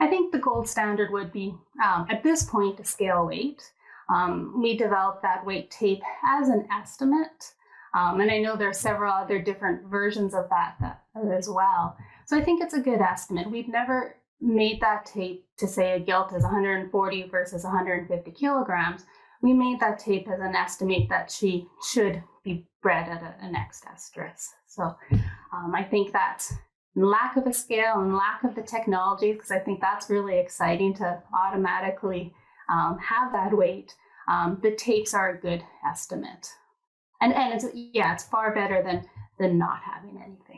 [0.00, 1.54] I think the gold standard would be
[1.84, 3.62] um, at this point to scale weight.
[4.12, 7.52] Um, we developed that weight tape as an estimate.
[7.94, 11.02] Um, and I know there are several other different versions of that, that
[11.36, 11.96] as well.
[12.26, 13.50] So I think it's a good estimate.
[13.50, 19.04] We've never made that tape to say a gilt is 140 versus 150 kilograms.
[19.42, 23.54] We made that tape as an estimate that she should be bred at a, an
[23.54, 24.48] X estrus.
[24.66, 24.96] So
[25.52, 26.46] um, I think that
[26.94, 30.94] lack of a scale and lack of the technology, because I think that's really exciting
[30.94, 32.34] to automatically
[32.70, 33.94] um, have that weight.
[34.28, 36.48] Um, the tapes are a good estimate,
[37.20, 39.04] and and it's yeah, it's far better than
[39.38, 40.49] than not having anything.